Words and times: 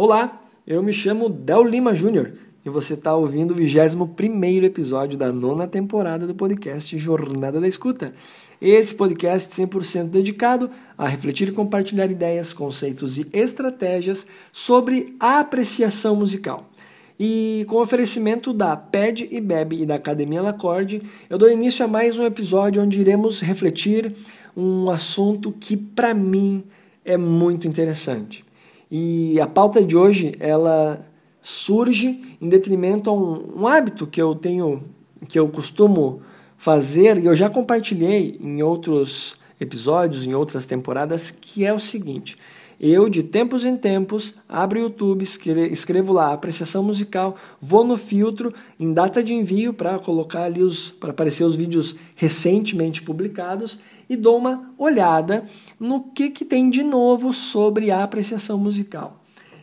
Olá, 0.00 0.36
eu 0.64 0.80
me 0.80 0.92
chamo 0.92 1.28
Del 1.28 1.64
Lima 1.64 1.92
Júnior 1.92 2.34
e 2.64 2.70
você 2.70 2.94
está 2.94 3.16
ouvindo 3.16 3.50
o 3.50 3.54
21 3.56 4.62
episódio 4.62 5.18
da 5.18 5.32
nona 5.32 5.66
temporada 5.66 6.24
do 6.24 6.36
podcast 6.36 6.96
Jornada 6.96 7.60
da 7.60 7.66
Escuta. 7.66 8.14
Esse 8.62 8.94
podcast 8.94 9.52
100% 9.60 10.04
dedicado 10.04 10.70
a 10.96 11.08
refletir 11.08 11.48
e 11.48 11.52
compartilhar 11.52 12.12
ideias, 12.12 12.52
conceitos 12.52 13.18
e 13.18 13.26
estratégias 13.32 14.28
sobre 14.52 15.16
a 15.18 15.40
apreciação 15.40 16.14
musical. 16.14 16.70
E 17.18 17.66
com 17.68 17.82
oferecimento 17.82 18.52
da 18.52 18.76
PED 18.76 19.26
e 19.32 19.40
BEB 19.40 19.82
e 19.82 19.84
da 19.84 19.96
Academia 19.96 20.40
Lacorde, 20.40 21.02
eu 21.28 21.36
dou 21.36 21.50
início 21.50 21.84
a 21.84 21.88
mais 21.88 22.20
um 22.20 22.24
episódio 22.24 22.80
onde 22.80 23.00
iremos 23.00 23.40
refletir 23.40 24.14
um 24.56 24.90
assunto 24.90 25.50
que 25.50 25.76
para 25.76 26.14
mim 26.14 26.62
é 27.04 27.16
muito 27.16 27.66
interessante. 27.66 28.46
E 28.90 29.40
a 29.40 29.46
pauta 29.46 29.82
de 29.84 29.96
hoje, 29.96 30.34
ela 30.40 31.04
surge 31.42 32.36
em 32.40 32.48
detrimento 32.48 33.10
a 33.10 33.12
um, 33.12 33.60
um 33.62 33.66
hábito 33.66 34.06
que 34.06 34.20
eu 34.20 34.34
tenho, 34.34 34.82
que 35.28 35.38
eu 35.38 35.48
costumo 35.48 36.22
fazer, 36.56 37.18
e 37.18 37.26
eu 37.26 37.34
já 37.34 37.48
compartilhei 37.48 38.38
em 38.40 38.62
outros 38.62 39.36
episódios, 39.60 40.26
em 40.26 40.34
outras 40.34 40.64
temporadas, 40.64 41.30
que 41.30 41.64
é 41.64 41.72
o 41.72 41.80
seguinte. 41.80 42.36
Eu, 42.80 43.08
de 43.08 43.24
tempos 43.24 43.64
em 43.64 43.76
tempos, 43.76 44.36
abro 44.48 44.78
o 44.78 44.82
YouTube, 44.84 45.22
escrevo 45.22 46.12
lá 46.12 46.32
apreciação 46.32 46.80
musical, 46.80 47.34
vou 47.60 47.82
no 47.82 47.96
filtro 47.96 48.54
em 48.78 48.92
data 48.92 49.22
de 49.22 49.34
envio 49.34 49.74
para 49.74 49.98
colocar 49.98 50.44
ali 50.44 50.62
os 50.62 50.88
para 50.88 51.10
aparecer 51.10 51.42
os 51.42 51.56
vídeos 51.56 51.96
recentemente 52.14 53.02
publicados 53.02 53.80
e 54.08 54.16
dou 54.16 54.38
uma 54.38 54.74
olhada 54.78 55.46
no 55.78 56.04
que, 56.10 56.30
que 56.30 56.44
tem 56.44 56.70
de 56.70 56.82
novo 56.82 57.32
sobre 57.32 57.90
a 57.90 58.02
apreciação 58.02 58.58
musical. 58.58 59.22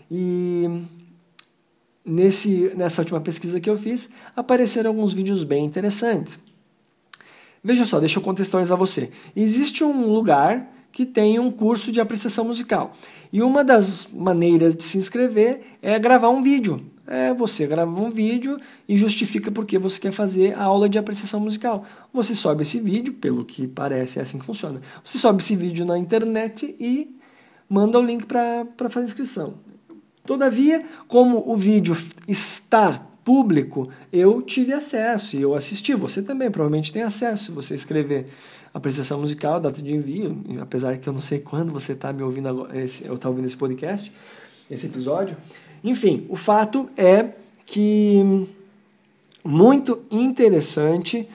E 0.09 0.83
nesse, 2.03 2.71
nessa 2.75 3.01
última 3.01 3.19
pesquisa 3.19 3.59
que 3.59 3.69
eu 3.69 3.77
fiz, 3.77 4.09
apareceram 4.35 4.91
alguns 4.91 5.13
vídeos 5.13 5.43
bem 5.43 5.65
interessantes. 5.65 6.39
Veja 7.63 7.85
só, 7.85 7.99
deixa 7.99 8.19
eu 8.19 8.23
contextualizar 8.23 8.77
você. 8.77 9.11
Existe 9.35 9.83
um 9.83 10.13
lugar 10.13 10.74
que 10.95 11.05
tem 11.05 11.37
um 11.37 11.51
curso 11.51 11.91
de 11.91 11.99
apreciação 11.99 12.45
musical. 12.45 12.95
E 13.31 13.43
uma 13.43 13.63
das 13.63 14.07
maneiras 14.11 14.75
de 14.75 14.83
se 14.83 14.97
inscrever 14.97 15.77
é 15.81 15.99
gravar 15.99 16.29
um 16.29 16.41
vídeo 16.41 16.81
é 17.07 17.33
você 17.33 17.67
grava 17.67 17.91
um 17.91 18.09
vídeo 18.09 18.59
e 18.87 18.97
justifica 18.97 19.51
porque 19.51 19.77
você 19.77 19.99
quer 19.99 20.11
fazer 20.11 20.57
a 20.57 20.63
aula 20.63 20.89
de 20.89 20.97
apreciação 20.97 21.39
musical. 21.39 21.85
Você 22.11 22.33
sobe 22.33 22.63
esse 22.63 22.79
vídeo, 22.79 23.13
pelo 23.13 23.45
que 23.45 23.67
parece 23.67 24.19
é 24.19 24.23
assim 24.23 24.39
que 24.39 24.45
funciona. 24.45 24.81
Você 25.03 25.17
sobe 25.17 25.43
esse 25.43 25.55
vídeo 25.55 25.85
na 25.85 25.97
internet 25.97 26.75
e 26.79 27.15
manda 27.69 27.99
o 27.99 28.03
link 28.03 28.25
para 28.25 28.89
fazer 28.89 29.05
inscrição. 29.05 29.55
Todavia, 30.25 30.83
como 31.07 31.43
o 31.45 31.55
vídeo 31.55 31.95
está 32.27 33.05
público, 33.23 33.89
eu 34.11 34.41
tive 34.41 34.73
acesso 34.73 35.37
e 35.37 35.41
eu 35.41 35.53
assisti. 35.53 35.93
Você 35.93 36.23
também 36.23 36.49
provavelmente 36.49 36.91
tem 36.91 37.03
acesso 37.03 37.45
se 37.45 37.51
você 37.51 37.75
escrever 37.75 38.29
apreciação 38.75 39.21
musical, 39.21 39.57
data 39.57 39.81
de 39.81 39.95
envio, 39.95 40.37
apesar 40.61 40.97
que 40.97 41.07
eu 41.07 41.13
não 41.13 41.21
sei 41.21 41.39
quando 41.39 41.71
você 41.71 41.93
está 41.93 42.11
me 42.11 42.21
ouvindo 42.21 42.49
agora, 42.49 42.77
esse, 42.77 43.05
eu 43.05 43.15
está 43.15 43.29
ouvindo 43.29 43.45
esse 43.45 43.55
podcast, 43.55 44.11
esse 44.69 44.85
episódio. 44.85 45.37
Enfim, 45.81 46.25
o 46.27 46.35
fato 46.35 46.89
é 46.97 47.29
que 47.65 48.45
muito 49.45 50.03
interessante 50.11 51.25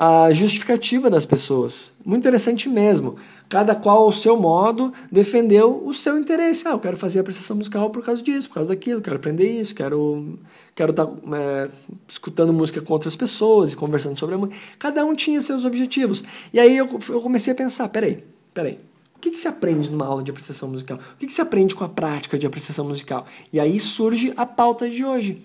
a 0.00 0.32
justificativa 0.32 1.10
das 1.10 1.26
pessoas. 1.26 1.92
Muito 2.06 2.22
interessante 2.22 2.68
mesmo. 2.68 3.16
Cada 3.48 3.74
qual 3.74 4.04
ao 4.04 4.12
seu 4.12 4.36
modo 4.36 4.92
defendeu 5.10 5.82
o 5.84 5.92
seu 5.92 6.16
interesse. 6.16 6.68
Ah, 6.68 6.70
eu 6.70 6.78
quero 6.78 6.96
fazer 6.96 7.18
apreciação 7.18 7.56
musical 7.56 7.90
por 7.90 8.04
causa 8.04 8.22
disso, 8.22 8.46
por 8.46 8.54
causa 8.54 8.68
daquilo, 8.68 9.00
quero 9.00 9.16
aprender 9.16 9.60
isso, 9.60 9.74
quero 9.74 10.38
quero 10.72 10.92
estar 10.92 11.04
tá, 11.04 11.12
é, 11.36 11.68
escutando 12.06 12.52
música 12.52 12.80
com 12.80 12.92
outras 12.92 13.16
pessoas 13.16 13.72
e 13.72 13.76
conversando 13.76 14.16
sobre 14.16 14.36
a 14.36 14.38
música. 14.38 14.56
Cada 14.78 15.04
um 15.04 15.16
tinha 15.16 15.40
seus 15.40 15.64
objetivos. 15.64 16.22
E 16.52 16.60
aí 16.60 16.76
eu, 16.76 16.88
eu 17.08 17.20
comecei 17.20 17.52
a 17.52 17.56
pensar, 17.56 17.88
peraí, 17.88 18.22
peraí. 18.54 18.78
O 19.18 19.20
que, 19.20 19.32
que 19.32 19.40
se 19.40 19.48
aprende 19.48 19.90
numa 19.90 20.06
aula 20.06 20.22
de 20.22 20.30
apreciação 20.30 20.68
musical? 20.68 20.96
O 20.96 21.16
que, 21.18 21.26
que 21.26 21.34
se 21.34 21.40
aprende 21.40 21.74
com 21.74 21.82
a 21.82 21.88
prática 21.88 22.38
de 22.38 22.46
apreciação 22.46 22.84
musical? 22.84 23.26
E 23.52 23.58
aí 23.58 23.80
surge 23.80 24.32
a 24.36 24.46
pauta 24.46 24.88
de 24.88 25.04
hoje. 25.04 25.42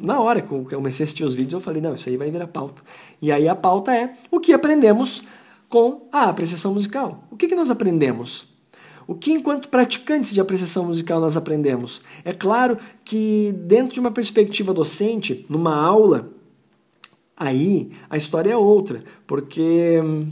Na 0.00 0.20
hora 0.20 0.40
que 0.40 0.52
eu 0.52 0.64
comecei 0.64 1.02
a 1.02 1.04
assistir 1.04 1.24
os 1.24 1.34
vídeos, 1.34 1.54
eu 1.54 1.60
falei, 1.60 1.82
não, 1.82 1.96
isso 1.96 2.08
aí 2.08 2.16
vai 2.16 2.30
virar 2.30 2.46
pauta. 2.46 2.80
E 3.20 3.32
aí 3.32 3.48
a 3.48 3.54
pauta 3.56 3.92
é 3.92 4.14
o 4.30 4.38
que 4.38 4.52
aprendemos 4.52 5.24
com 5.68 6.06
a 6.12 6.28
apreciação 6.28 6.72
musical. 6.72 7.24
O 7.32 7.36
que, 7.36 7.48
que 7.48 7.56
nós 7.56 7.68
aprendemos? 7.68 8.46
O 9.08 9.14
que, 9.16 9.32
enquanto 9.32 9.68
praticantes 9.68 10.32
de 10.32 10.40
apreciação 10.40 10.84
musical, 10.84 11.20
nós 11.20 11.36
aprendemos? 11.36 12.02
É 12.24 12.32
claro 12.32 12.78
que, 13.04 13.52
dentro 13.66 13.92
de 13.92 13.98
uma 13.98 14.12
perspectiva 14.12 14.72
docente, 14.72 15.42
numa 15.48 15.74
aula, 15.74 16.30
aí 17.36 17.90
a 18.08 18.16
história 18.16 18.52
é 18.52 18.56
outra, 18.56 19.02
porque 19.26 20.00
hum, 20.00 20.30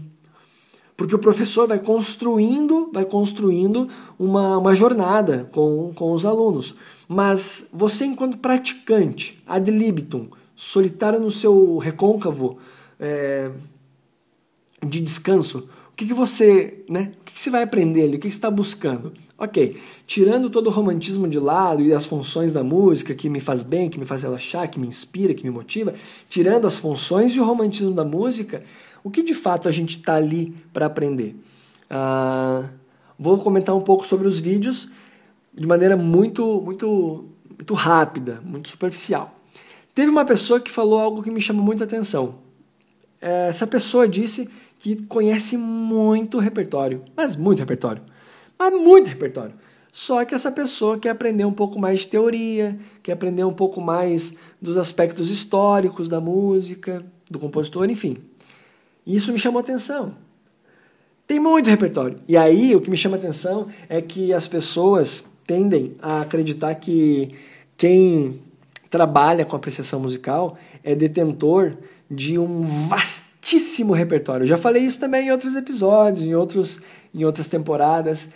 porque 0.99 1.15
o 1.15 1.19
professor 1.21 1.69
vai 1.69 1.79
construindo, 1.79 2.91
vai 2.93 3.05
construindo 3.05 3.89
uma, 4.19 4.59
uma 4.59 4.75
jornada 4.75 5.49
com, 5.53 5.93
com 5.95 6.11
os 6.11 6.27
alunos. 6.27 6.75
Mas 7.07 7.69
você, 7.73 8.05
enquanto 8.05 8.39
praticante, 8.39 9.41
ad 9.47 9.71
libitum, 9.71 10.27
solitário 10.57 11.21
no 11.21 11.31
seu 11.31 11.79
recôncavo 11.79 12.59
é, 12.99 13.49
de 14.85 15.01
descanso, 15.01 15.69
o 15.93 15.95
que, 15.95 16.05
que 16.05 16.13
você, 16.13 16.85
né? 16.89 17.13
O 17.21 17.25
que, 17.25 17.35
que 17.35 17.41
você 17.41 17.49
vai 17.49 17.63
aprender 17.63 18.03
ali? 18.03 18.17
O 18.17 18.21
que, 18.21 18.27
que 18.27 18.31
você 18.31 18.39
está 18.39 18.51
buscando? 18.51 19.13
Ok, 19.39 19.77
tirando 20.05 20.51
todo 20.51 20.67
o 20.67 20.71
romantismo 20.71 21.29
de 21.29 21.39
lado 21.39 21.81
e 21.81 21.93
as 21.93 22.05
funções 22.05 22.53
da 22.53 22.65
música 22.65 23.15
que 23.15 23.31
me 23.31 23.39
faz 23.39 23.63
bem, 23.63 23.89
que 23.89 24.01
me 24.01 24.05
faz 24.05 24.25
relaxar, 24.25 24.69
que 24.69 24.81
me 24.81 24.89
inspira, 24.89 25.33
que 25.33 25.45
me 25.45 25.51
motiva, 25.51 25.95
tirando 26.29 26.67
as 26.67 26.75
funções 26.75 27.37
e 27.37 27.41
o 27.41 27.45
romantismo 27.45 27.93
da 27.93 28.05
música, 28.05 28.65
o 29.03 29.11
que 29.11 29.23
de 29.23 29.35
fato 29.35 29.69
a 29.69 29.73
gente 29.73 29.99
está 29.99 30.15
ali 30.15 30.55
para 30.73 30.87
aprender? 30.87 31.37
Ah, 31.91 32.65
vou 33.19 33.39
comentar 33.39 33.75
um 33.75 33.81
pouco 33.81 34.07
sobre 34.07 34.29
os 34.29 34.39
vídeos 34.39 34.89
de 35.53 35.67
maneira 35.67 35.97
muito, 35.97 36.61
muito, 36.61 37.25
muito 37.49 37.75
rápida, 37.75 38.41
muito 38.45 38.69
superficial. 38.69 39.35
Teve 39.95 40.11
uma 40.11 40.25
pessoa 40.25 40.61
que 40.61 40.71
falou 40.71 40.99
algo 40.99 41.23
que 41.23 41.31
me 41.31 41.41
chamou 41.41 41.65
muita 41.65 41.85
atenção. 41.85 42.37
Essa 43.21 43.67
pessoa 43.67 44.07
disse 44.07 44.49
que 44.79 45.03
conhece 45.07 45.57
muito 45.57 46.39
repertório, 46.39 47.03
mas 47.17 47.35
muito 47.35 47.59
repertório, 47.59 48.03
mas 48.57 48.73
muito 48.73 49.09
repertório. 49.09 49.55
Só 49.91 50.25
que 50.25 50.35
essa 50.35 50.53
pessoa 50.53 50.99
quer 50.99 51.11
aprender 51.11 51.45
um 51.45 51.53
pouco 51.53 51.81
mais 51.81 52.01
de 52.01 52.09
teoria, 52.09 52.79
quer 53.03 53.13
aprender 53.13 53.43
um 53.43 53.53
pouco 53.53 53.81
mais 53.81 54.35
dos 54.63 54.77
aspectos 54.77 55.31
históricos 55.31 56.09
da 56.09 56.21
música, 56.21 57.05
do 57.29 57.41
compositor, 57.41 57.91
enfim. 57.91 58.17
Isso 59.09 59.33
me 59.33 59.39
chamou 59.39 59.59
atenção. 59.59 60.13
Tem 61.27 61.41
muito 61.41 61.71
repertório. 61.71 62.19
E 62.29 62.37
aí 62.37 62.77
o 62.77 62.81
que 62.81 62.91
me 62.91 62.97
chama 62.97 63.17
atenção 63.17 63.69
é 63.89 64.03
que 64.03 64.35
as 64.35 64.47
pessoas 64.47 65.25
tendem 65.47 65.93
a 66.03 66.21
acreditar 66.21 66.75
que 66.75 67.35
quem 67.75 68.43
trabalha 68.91 69.47
com 69.47 69.57
apreciação 69.57 69.99
musical 69.99 70.59
é 70.85 70.95
detentor 70.95 71.75
de 72.11 72.39
um 72.39 72.61
vastíssimo 72.61 73.95
repertório. 73.95 74.45
Eu 74.45 74.49
já 74.49 74.59
falei 74.59 74.83
isso 74.83 75.01
também 75.01 75.29
em 75.29 75.31
outros 75.31 75.57
episódios, 75.57 76.25
em, 76.25 76.35
outros, 76.35 76.79
em 77.15 77.25
outras 77.25 77.47
temporadas, 77.47 78.29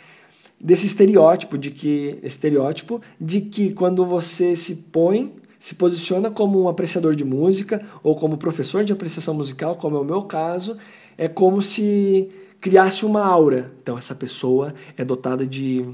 desse 0.59 0.87
estereótipo 0.87 1.59
de 1.59 1.71
que 1.71 2.19
estereótipo 2.23 3.01
de 3.21 3.43
que 3.43 3.75
quando 3.75 4.07
você 4.07 4.57
se 4.57 4.77
põe 4.77 5.35
se 5.63 5.77
posiciona 5.77 6.29
como 6.29 6.61
um 6.61 6.69
apreciador 6.69 7.15
de 7.15 7.25
música 7.25 7.81
ou 8.03 8.17
como 8.17 8.37
professor 8.37 8.83
de 8.83 8.93
apreciação 8.93 9.33
musical, 9.33 9.77
como 9.77 9.97
é 9.97 10.01
o 10.01 10.05
meu 10.05 10.23
caso, 10.23 10.77
é 11.17 11.29
como 11.29 11.63
se 11.63 12.29
criasse 12.61 13.07
uma 13.07 13.25
aura. 13.25 13.71
Então, 13.81 13.97
essa 13.97 14.13
pessoa 14.13 14.75
é 14.97 15.05
dotada 15.05 15.47
de 15.47 15.87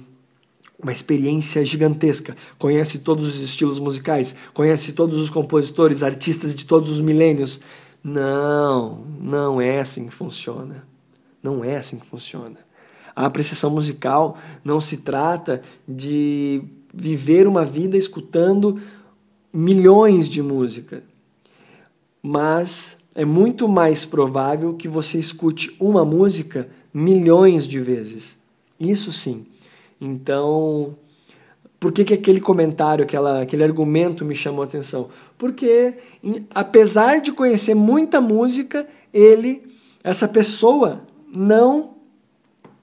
uma 0.83 0.91
experiência 0.91 1.63
gigantesca, 1.67 2.35
conhece 2.59 3.01
todos 3.01 3.29
os 3.29 3.43
estilos 3.43 3.79
musicais, 3.79 4.35
conhece 4.55 4.95
todos 4.95 5.19
os 5.19 5.29
compositores, 5.29 6.03
artistas 6.03 6.57
de 6.57 6.65
todos 6.65 6.91
os 6.91 7.03
milênios. 7.03 7.61
Não, 8.03 9.05
não 9.21 9.61
é 9.61 9.81
assim 9.81 10.07
que 10.07 10.15
funciona. 10.15 10.83
Não 11.43 11.63
é 11.63 11.77
assim 11.77 11.99
que 11.99 12.07
funciona. 12.07 12.57
A 13.15 13.27
apreciação 13.27 13.69
musical 13.69 14.39
não 14.65 14.81
se 14.81 14.97
trata 14.97 15.61
de 15.87 16.63
viver 16.95 17.47
uma 17.47 17.67
vida 17.67 17.99
escutando 17.99 18.81
milhões 19.53 20.29
de 20.29 20.43
música, 20.43 21.03
mas 22.23 22.99
é 23.15 23.25
muito 23.25 23.69
mais 23.69 24.05
provável 24.05 24.75
que 24.75 24.89
você 24.89 25.19
escute 25.19 25.75
uma 25.81 26.05
música 26.05 26.69
milhões 26.93 27.67
de 27.67 27.81
vezes. 27.81 28.39
Isso 28.79 29.13
sim. 29.13 29.47
Então, 30.01 30.97
por 31.81 31.93
que, 31.93 32.05
que 32.05 32.15
aquele 32.15 32.41
comentário, 32.41 33.05
aquela, 33.05 33.43
aquele 33.43 33.65
argumento 33.65 34.25
me 34.25 34.35
chamou 34.35 34.63
a 34.63 34.67
atenção? 34.67 35.11
Porque, 35.37 35.95
apesar 36.55 37.21
de 37.21 37.33
conhecer 37.33 37.75
muita 37.75 38.21
música, 38.21 38.87
ele, 39.13 39.63
essa 40.03 40.29
pessoa, 40.29 41.03
não, 41.33 41.95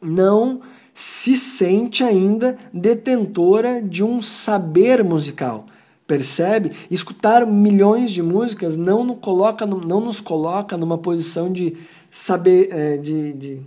não 0.01 0.62
se 0.94 1.35
sente 1.35 2.03
ainda 2.03 2.57
detentora 2.73 3.81
de 3.81 4.03
um 4.03 4.21
saber 4.21 5.03
musical. 5.03 5.65
Percebe? 6.07 6.71
Escutar 6.89 7.47
milhões 7.47 8.11
de 8.11 8.21
músicas 8.21 8.77
não 8.77 9.03
nos 9.03 9.19
coloca, 9.19 9.65
não 9.65 9.99
nos 9.99 10.19
coloca 10.19 10.77
numa 10.77 10.97
posição 10.97 11.51
de 11.51 11.75
saber, 12.11 12.69
é, 12.71 12.97
de, 12.97 13.33
de 13.33 13.61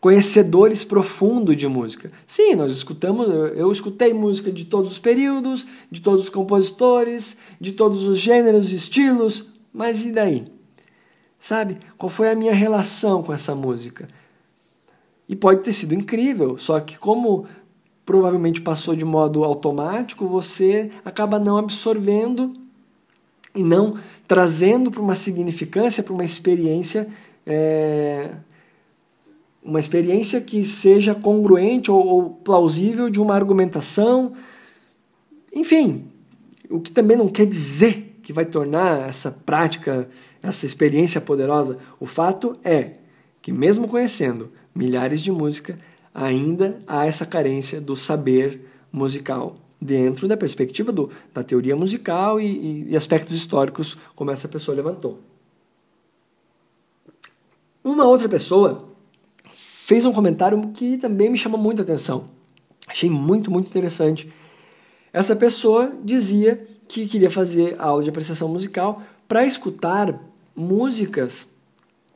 conhecedores 0.00 0.82
profundos 0.82 1.56
de 1.56 1.68
música. 1.68 2.10
Sim, 2.26 2.54
nós 2.54 2.72
escutamos, 2.72 3.28
eu 3.56 3.70
escutei 3.70 4.12
música 4.12 4.50
de 4.50 4.64
todos 4.64 4.92
os 4.92 4.98
períodos, 4.98 5.66
de 5.90 6.00
todos 6.00 6.24
os 6.24 6.28
compositores, 6.28 7.38
de 7.60 7.72
todos 7.72 8.04
os 8.04 8.18
gêneros 8.18 8.72
e 8.72 8.76
estilos, 8.76 9.46
mas 9.72 10.04
e 10.04 10.12
daí? 10.12 10.46
Sabe? 11.38 11.78
Qual 11.98 12.08
foi 12.08 12.30
a 12.30 12.34
minha 12.34 12.54
relação 12.54 13.22
com 13.22 13.32
essa 13.32 13.54
música? 13.54 14.08
E 15.28 15.36
pode 15.36 15.62
ter 15.62 15.72
sido 15.72 15.94
incrível, 15.94 16.56
só 16.58 16.80
que 16.80 16.98
como 16.98 17.46
provavelmente 18.04 18.60
passou 18.60 18.94
de 18.94 19.04
modo 19.04 19.44
automático, 19.44 20.26
você 20.26 20.90
acaba 21.04 21.38
não 21.38 21.56
absorvendo 21.56 22.54
e 23.54 23.62
não 23.62 23.98
trazendo 24.28 24.90
para 24.90 25.00
uma 25.00 25.14
significância, 25.14 26.02
para 26.02 26.12
uma 26.12 26.24
experiência, 26.24 27.08
é, 27.46 28.32
uma 29.62 29.80
experiência 29.80 30.40
que 30.40 30.62
seja 30.64 31.14
congruente 31.14 31.90
ou, 31.90 32.06
ou 32.06 32.30
plausível 32.30 33.08
de 33.08 33.20
uma 33.20 33.34
argumentação. 33.34 34.32
Enfim, 35.54 36.04
o 36.68 36.80
que 36.80 36.90
também 36.90 37.16
não 37.16 37.28
quer 37.28 37.46
dizer 37.46 38.18
que 38.22 38.32
vai 38.32 38.44
tornar 38.44 39.08
essa 39.08 39.30
prática, 39.30 40.08
essa 40.42 40.66
experiência 40.66 41.20
poderosa. 41.20 41.78
O 42.00 42.06
fato 42.06 42.56
é 42.64 42.94
que, 43.40 43.52
mesmo 43.52 43.86
conhecendo 43.86 44.50
milhares 44.74 45.20
de 45.20 45.30
músicas, 45.30 45.76
ainda 46.14 46.78
há 46.86 47.04
essa 47.04 47.26
carência 47.26 47.80
do 47.80 47.96
saber 47.96 48.70
musical 48.92 49.56
dentro 49.80 50.28
da 50.28 50.36
perspectiva 50.36 50.92
do, 50.92 51.10
da 51.34 51.42
teoria 51.42 51.74
musical 51.74 52.40
e, 52.40 52.86
e 52.88 52.96
aspectos 52.96 53.34
históricos, 53.34 53.98
como 54.14 54.30
essa 54.30 54.48
pessoa 54.48 54.76
levantou. 54.76 55.20
Uma 57.82 58.04
outra 58.04 58.28
pessoa 58.28 58.88
fez 59.52 60.06
um 60.06 60.12
comentário 60.12 60.70
que 60.72 60.96
também 60.96 61.28
me 61.28 61.36
chamou 61.36 61.60
muita 61.60 61.82
atenção. 61.82 62.30
Achei 62.86 63.10
muito, 63.10 63.50
muito 63.50 63.68
interessante. 63.68 64.32
Essa 65.12 65.36
pessoa 65.36 65.92
dizia 66.02 66.66
que 66.88 67.06
queria 67.06 67.30
fazer 67.30 67.76
aula 67.78 68.02
de 68.02 68.08
apreciação 68.08 68.48
musical 68.48 69.02
para 69.28 69.44
escutar 69.44 70.18
músicas, 70.56 71.50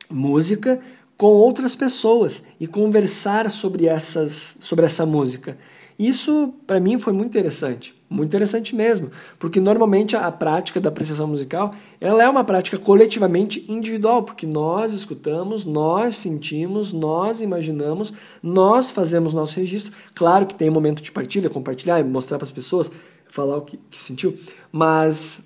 música 0.09 0.79
com 1.19 1.27
outras 1.27 1.75
pessoas 1.75 2.45
e 2.61 2.65
conversar 2.65 3.51
sobre, 3.51 3.87
essas, 3.87 4.55
sobre 4.61 4.85
essa 4.85 5.05
música. 5.05 5.57
Isso, 5.99 6.53
para 6.65 6.79
mim, 6.79 6.97
foi 6.97 7.11
muito 7.11 7.27
interessante. 7.27 7.93
Muito 8.09 8.29
interessante 8.29 8.73
mesmo, 8.73 9.11
porque 9.37 9.59
normalmente 9.59 10.15
a 10.15 10.31
prática 10.31 10.79
da 10.79 10.87
apreciação 10.87 11.27
musical 11.27 11.75
ela 11.99 12.23
é 12.23 12.29
uma 12.29 12.45
prática 12.45 12.77
coletivamente 12.77 13.65
individual, 13.69 14.23
porque 14.23 14.47
nós 14.47 14.93
escutamos, 14.93 15.65
nós 15.65 16.15
sentimos, 16.15 16.93
nós 16.93 17.41
imaginamos, 17.41 18.13
nós 18.41 18.89
fazemos 18.89 19.33
nosso 19.33 19.59
registro. 19.59 19.91
Claro 20.15 20.45
que 20.47 20.55
tem 20.55 20.69
momento 20.69 21.03
de 21.03 21.11
partilha, 21.11 21.49
compartilhar, 21.49 22.01
mostrar 22.05 22.37
para 22.37 22.45
as 22.45 22.51
pessoas, 22.51 22.89
falar 23.27 23.57
o 23.57 23.61
que, 23.63 23.77
que 23.91 23.97
sentiu, 23.97 24.39
mas 24.71 25.41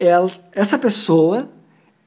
ela, 0.00 0.30
essa 0.50 0.78
pessoa 0.78 1.50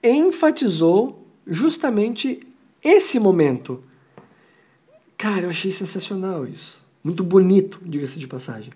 enfatizou 0.04 1.28
justamente 1.46 2.47
esse 2.88 3.20
momento. 3.20 3.84
Cara, 5.18 5.46
eu 5.46 5.50
achei 5.50 5.72
sensacional 5.72 6.46
isso. 6.46 6.82
Muito 7.04 7.24
bonito, 7.24 7.80
diga-se 7.84 8.20
de 8.20 8.28
passagem. 8.28 8.72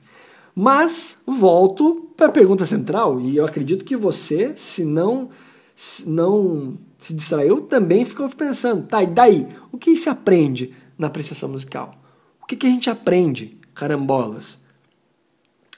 Mas 0.56 1.18
volto 1.26 2.10
para 2.18 2.28
a 2.28 2.32
pergunta 2.32 2.66
central 2.66 3.20
e 3.22 3.38
eu 3.38 3.46
acredito 3.46 3.86
que 3.86 3.96
você, 3.96 4.54
se 4.56 4.84
não 4.84 5.30
se 5.74 6.08
não 6.08 6.78
se 6.98 7.14
distraiu, 7.14 7.62
também 7.62 8.06
ficou 8.06 8.30
pensando, 8.30 8.86
tá, 8.86 9.02
e 9.02 9.08
daí? 9.08 9.48
O 9.72 9.78
que 9.78 9.98
se 9.98 10.10
aprende 10.10 10.76
na 10.98 11.08
apreciação 11.08 11.50
musical? 11.50 11.96
O 12.42 12.46
que, 12.46 12.56
que 12.56 12.68
a 12.68 12.70
gente 12.70 12.90
aprende, 12.90 13.58
carambolas? 13.74 14.60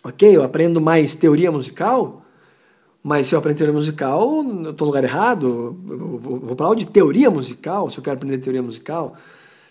Ok, 0.04 0.36
eu 0.36 0.44
aprendo 0.44 0.82
mais 0.82 1.16
teoria 1.16 1.52
musical, 1.52 2.23
mas 3.04 3.28
se 3.28 3.36
eu 3.36 3.40
aprender 3.40 3.58
teoria 3.58 3.74
musical, 3.74 4.44
eu 4.64 4.72
estou 4.72 4.86
no 4.88 4.94
lugar 4.94 5.04
errado. 5.04 5.78
Eu 5.90 6.18
vou, 6.18 6.40
vou 6.40 6.56
para 6.56 6.68
aula 6.68 6.76
de 6.76 6.88
teoria 6.88 7.30
musical, 7.30 7.90
se 7.90 7.98
eu 7.98 8.04
quero 8.04 8.16
aprender 8.16 8.38
teoria 8.38 8.62
musical. 8.62 9.16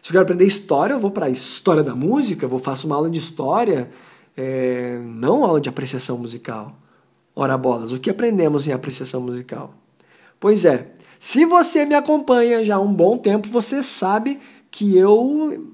Se 0.02 0.10
eu 0.10 0.12
quero 0.12 0.24
aprender 0.24 0.44
história, 0.44 0.92
eu 0.92 1.00
vou 1.00 1.10
para 1.10 1.26
a 1.26 1.30
história 1.30 1.82
da 1.82 1.94
música, 1.94 2.46
vou 2.46 2.58
faço 2.58 2.86
uma 2.86 2.96
aula 2.96 3.08
de 3.08 3.18
história, 3.18 3.90
é, 4.36 5.00
não 5.02 5.44
aula 5.44 5.60
de 5.60 5.68
apreciação 5.68 6.18
musical. 6.18 6.76
Ora 7.34 7.56
bolas, 7.56 7.90
o 7.90 7.98
que 7.98 8.10
aprendemos 8.10 8.68
em 8.68 8.72
apreciação 8.72 9.22
musical? 9.22 9.72
Pois 10.38 10.66
é, 10.66 10.92
se 11.18 11.46
você 11.46 11.86
me 11.86 11.94
acompanha 11.94 12.62
já 12.62 12.76
há 12.76 12.80
um 12.80 12.92
bom 12.92 13.16
tempo, 13.16 13.48
você 13.48 13.82
sabe 13.82 14.38
que 14.70 14.94
eu 14.98 15.70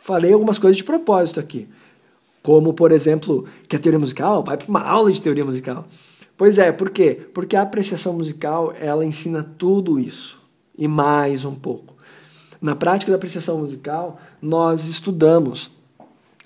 falei 0.00 0.32
algumas 0.32 0.58
coisas 0.58 0.76
de 0.76 0.84
propósito 0.84 1.40
aqui. 1.40 1.68
Como, 2.42 2.72
por 2.72 2.92
exemplo, 2.92 3.46
que 3.66 3.74
a 3.74 3.78
teoria 3.78 3.98
musical 3.98 4.44
vai 4.44 4.56
para 4.56 4.68
uma 4.68 4.82
aula 4.82 5.10
de 5.10 5.22
teoria 5.22 5.44
musical. 5.44 5.86
Pois 6.36 6.58
é, 6.58 6.72
por 6.72 6.90
quê? 6.90 7.28
Porque 7.32 7.56
a 7.56 7.62
apreciação 7.62 8.14
musical, 8.14 8.72
ela 8.78 9.04
ensina 9.04 9.42
tudo 9.42 9.98
isso 9.98 10.42
e 10.76 10.88
mais 10.88 11.44
um 11.44 11.54
pouco. 11.54 11.94
Na 12.60 12.74
prática 12.76 13.10
da 13.10 13.16
apreciação 13.16 13.58
musical, 13.58 14.18
nós 14.40 14.86
estudamos, 14.86 15.70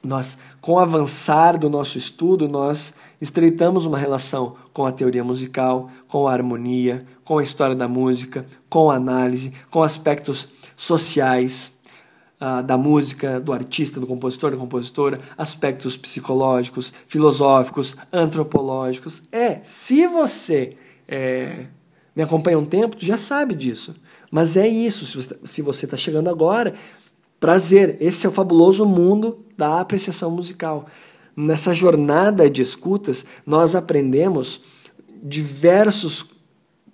nós 0.02 0.38
com 0.60 0.72
o 0.72 0.78
avançar 0.78 1.58
do 1.58 1.68
nosso 1.68 1.98
estudo, 1.98 2.48
nós 2.48 2.94
estreitamos 3.20 3.86
uma 3.86 3.98
relação 3.98 4.56
com 4.72 4.84
a 4.84 4.92
teoria 4.92 5.22
musical, 5.22 5.90
com 6.08 6.26
a 6.26 6.32
harmonia, 6.32 7.06
com 7.24 7.38
a 7.38 7.42
história 7.42 7.74
da 7.74 7.86
música, 7.86 8.46
com 8.68 8.90
a 8.90 8.96
análise, 8.96 9.52
com 9.70 9.82
aspectos 9.82 10.48
sociais, 10.76 11.75
uh, 12.40 12.62
da 12.62 12.76
música, 12.76 13.40
do 13.40 13.52
artista, 13.52 14.00
do 14.00 14.06
compositor, 14.06 14.50
da 14.50 14.56
compositora, 14.56 15.20
aspectos 15.36 15.96
psicológicos, 15.96 16.92
filosóficos, 17.06 17.96
antropológicos. 18.12 19.22
É, 19.32 19.60
se 19.62 20.06
você 20.06 20.76
é, 21.08 21.66
me 22.14 22.22
acompanha 22.22 22.58
um 22.58 22.66
tempo, 22.66 22.96
tu 22.96 23.04
já 23.04 23.18
sabe 23.18 23.54
disso. 23.54 23.94
Mas 24.30 24.56
é 24.56 24.66
isso, 24.66 25.22
se 25.44 25.62
você 25.62 25.84
está 25.84 25.96
chegando 25.96 26.28
agora, 26.28 26.74
prazer, 27.38 27.96
esse 28.00 28.26
é 28.26 28.28
o 28.28 28.32
fabuloso 28.32 28.84
mundo 28.84 29.44
da 29.56 29.80
apreciação 29.80 30.30
musical. 30.30 30.86
Nessa 31.36 31.72
jornada 31.74 32.48
de 32.48 32.62
escutas, 32.62 33.24
nós 33.44 33.74
aprendemos 33.74 34.62
diversos 35.22 36.30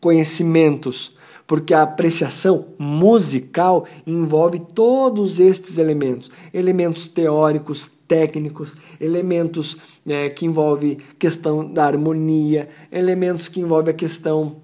conhecimentos 0.01 1.17
porque 1.53 1.75
a 1.75 1.83
apreciação 1.83 2.69
musical 2.79 3.87
envolve 4.07 4.59
todos 4.59 5.39
estes 5.39 5.77
elementos, 5.77 6.31
elementos 6.51 7.07
teóricos, 7.07 7.91
técnicos, 8.09 8.75
elementos 8.99 9.77
é, 10.07 10.31
que 10.31 10.47
envolvem 10.47 10.97
questão 11.19 11.71
da 11.71 11.85
harmonia, 11.85 12.71
elementos 12.91 13.51
que 13.51 13.61
envolvem 13.61 13.93
a 13.93 13.95
questão 13.95 14.63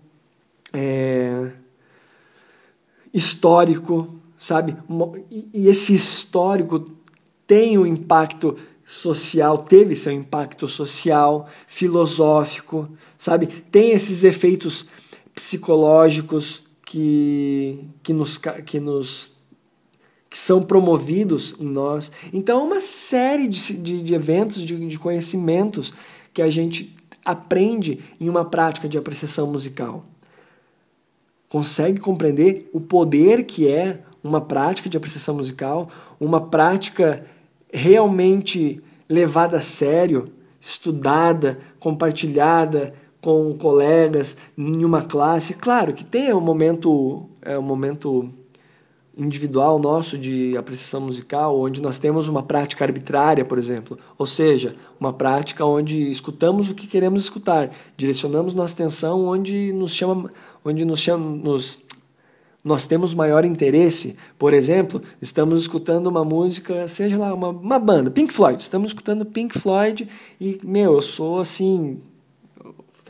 é, 0.73 1.51
histórico, 3.13 4.15
sabe? 4.39 4.75
E 5.53 5.69
esse 5.69 5.95
histórico 5.95 6.87
tem 7.47 7.77
um 7.77 7.85
impacto 7.85 8.57
social, 8.83 9.59
teve 9.59 9.95
seu 9.95 10.13
impacto 10.15 10.67
social, 10.67 11.47
filosófico, 11.67 12.89
sabe? 13.19 13.47
Tem 13.47 13.91
esses 13.91 14.25
efeitos 14.25 14.87
psicológicos 15.35 16.67
que, 16.89 17.85
que, 18.03 18.15
nos, 18.15 18.39
que 18.65 18.81
nos 18.81 19.37
que 20.31 20.39
são 20.39 20.63
promovidos 20.63 21.55
em 21.61 21.67
nós. 21.67 22.11
Então, 22.33 22.61
é 22.61 22.65
uma 22.65 22.81
série 22.81 23.47
de, 23.47 23.75
de, 23.75 24.03
de 24.03 24.15
eventos, 24.15 24.63
de, 24.63 24.87
de 24.87 24.99
conhecimentos 24.99 25.93
que 26.33 26.41
a 26.41 26.49
gente 26.49 26.97
aprende 27.23 28.01
em 28.19 28.27
uma 28.27 28.43
prática 28.43 28.89
de 28.89 28.97
apreciação 28.97 29.47
musical. 29.53 30.07
Consegue 31.51 32.01
compreender 32.01 32.71
o 32.73 32.81
poder 32.81 33.45
que 33.45 33.69
é 33.69 34.01
uma 34.25 34.41
prática 34.41 34.89
de 34.89 34.97
apreciação 34.97 35.35
musical, 35.35 35.91
uma 36.19 36.49
prática 36.49 37.27
realmente 37.71 38.83
levada 39.07 39.59
a 39.59 39.61
sério, 39.61 40.33
estudada, 40.59 41.59
compartilhada, 41.79 42.95
com 43.21 43.53
colegas 43.57 44.37
em 44.57 44.85
uma 44.85 45.03
classe. 45.03 45.55
Claro 45.55 45.93
que 45.93 46.05
tem 46.05 46.33
um 46.33 46.41
momento, 46.41 47.29
é 47.43 47.59
um 47.59 47.63
momento 47.63 48.31
individual 49.17 49.81
nosso 49.81 50.17
de 50.17 50.57
apreciação 50.57 51.01
musical, 51.01 51.59
onde 51.59 51.83
nós 51.83 51.99
temos 51.99 52.29
uma 52.29 52.43
prática 52.43 52.85
arbitrária, 52.85 53.45
por 53.45 53.59
exemplo, 53.59 53.99
ou 54.17 54.25
seja, 54.25 54.77
uma 55.01 55.13
prática 55.13 55.65
onde 55.65 56.09
escutamos 56.09 56.71
o 56.71 56.75
que 56.75 56.87
queremos 56.87 57.25
escutar, 57.25 57.73
direcionamos 57.97 58.55
nossa 58.55 58.75
atenção 58.75 59.27
onde 59.27 59.73
nos 59.73 59.93
chama, 59.93 60.31
onde 60.65 60.85
nos 60.85 61.01
chama, 61.01 61.37
nos 61.37 61.83
nós 62.65 62.87
temos 62.87 63.15
maior 63.15 63.45
interesse. 63.45 64.17
Por 64.39 64.53
exemplo, 64.53 65.01
estamos 65.23 65.63
escutando 65.63 66.09
uma 66.09 66.25
música, 66.25 66.87
seja 66.87 67.17
lá 67.17 67.33
uma, 67.33 67.49
uma 67.49 67.79
banda, 67.79 68.11
Pink 68.11 68.33
Floyd. 68.33 68.61
Estamos 68.61 68.91
escutando 68.91 69.25
Pink 69.25 69.59
Floyd 69.59 70.09
e, 70.41 70.61
meu, 70.63 70.95
eu 70.95 71.01
sou 71.01 71.41
assim 71.41 71.99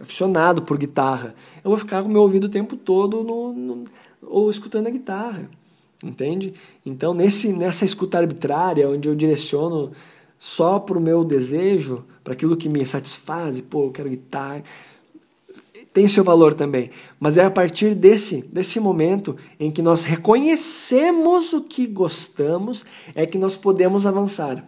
aficionado 0.00 0.62
por 0.62 0.78
guitarra. 0.78 1.34
Eu 1.64 1.70
vou 1.70 1.78
ficar 1.78 2.02
com 2.02 2.08
o 2.08 2.12
meu 2.12 2.22
ouvido 2.22 2.44
o 2.44 2.50
tempo 2.50 2.76
todo 2.76 3.22
no, 3.22 3.52
no 3.52 3.84
ou 4.22 4.50
escutando 4.50 4.86
a 4.86 4.90
guitarra, 4.90 5.48
entende? 6.02 6.54
Então, 6.84 7.14
nesse, 7.14 7.52
nessa 7.52 7.84
escuta 7.84 8.18
arbitrária, 8.18 8.88
onde 8.88 9.08
eu 9.08 9.14
direciono 9.14 9.92
só 10.38 10.78
para 10.78 10.98
o 10.98 11.00
meu 11.00 11.24
desejo, 11.24 12.04
para 12.22 12.32
aquilo 12.32 12.56
que 12.56 12.68
me 12.68 12.84
satisfaz, 12.84 13.60
pô, 13.60 13.86
eu 13.86 13.90
quero 13.90 14.08
guitarra, 14.08 14.62
tem 15.92 16.06
seu 16.06 16.22
valor 16.22 16.54
também. 16.54 16.90
Mas 17.18 17.36
é 17.36 17.44
a 17.44 17.50
partir 17.50 17.94
desse, 17.94 18.42
desse 18.52 18.78
momento 18.78 19.36
em 19.58 19.70
que 19.70 19.82
nós 19.82 20.04
reconhecemos 20.04 21.52
o 21.52 21.62
que 21.62 21.86
gostamos, 21.86 22.84
é 23.14 23.26
que 23.26 23.38
nós 23.38 23.56
podemos 23.56 24.06
avançar. 24.06 24.64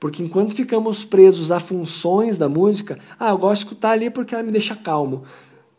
Porque 0.00 0.22
enquanto 0.22 0.54
ficamos 0.54 1.04
presos 1.04 1.52
a 1.52 1.60
funções 1.60 2.38
da 2.38 2.48
música, 2.48 2.98
ah, 3.18 3.28
eu 3.30 3.38
gosto 3.38 3.60
de 3.60 3.66
escutar 3.66 3.90
ali 3.90 4.08
porque 4.08 4.34
ela 4.34 4.42
me 4.42 4.50
deixa 4.50 4.74
calmo. 4.74 5.24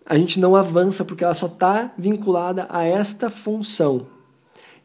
A 0.06 0.16
gente 0.16 0.40
não 0.40 0.56
avança 0.56 1.04
porque 1.04 1.24
ela 1.24 1.34
só 1.34 1.48
está 1.48 1.92
vinculada 1.98 2.68
a 2.70 2.84
esta 2.84 3.32
função. 3.32 4.06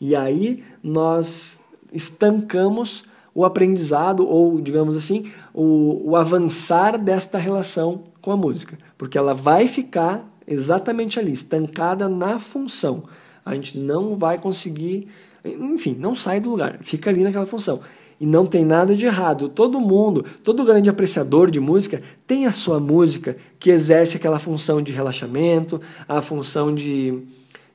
E 0.00 0.16
aí 0.16 0.64
nós 0.82 1.60
estancamos 1.92 3.04
o 3.34 3.44
aprendizado, 3.44 4.26
ou 4.26 4.58
digamos 4.62 4.96
assim, 4.96 5.30
o, 5.52 6.10
o 6.10 6.16
avançar 6.16 6.98
desta 6.98 7.36
relação 7.36 8.04
com 8.22 8.32
a 8.32 8.36
música. 8.36 8.78
Porque 8.96 9.18
ela 9.18 9.34
vai 9.34 9.68
ficar 9.68 10.26
exatamente 10.46 11.18
ali, 11.18 11.32
estancada 11.32 12.08
na 12.08 12.40
função. 12.40 13.04
A 13.44 13.54
gente 13.54 13.76
não 13.76 14.16
vai 14.16 14.38
conseguir, 14.38 15.08
enfim, 15.44 15.94
não 15.98 16.14
sai 16.14 16.40
do 16.40 16.50
lugar, 16.50 16.78
fica 16.80 17.10
ali 17.10 17.22
naquela 17.22 17.46
função. 17.46 17.82
E 18.18 18.24
não 18.24 18.46
tem 18.46 18.64
nada 18.64 18.94
de 18.94 19.04
errado. 19.04 19.48
Todo 19.48 19.80
mundo, 19.80 20.24
todo 20.42 20.64
grande 20.64 20.88
apreciador 20.88 21.50
de 21.50 21.60
música 21.60 22.02
tem 22.26 22.46
a 22.46 22.52
sua 22.52 22.80
música 22.80 23.36
que 23.58 23.70
exerce 23.70 24.16
aquela 24.16 24.38
função 24.38 24.80
de 24.80 24.92
relaxamento, 24.92 25.80
a 26.08 26.22
função 26.22 26.74
de, 26.74 27.22